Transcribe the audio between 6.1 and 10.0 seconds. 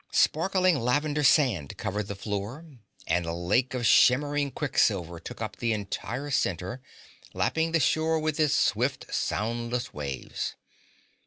center, lapping the shore with its swift soundless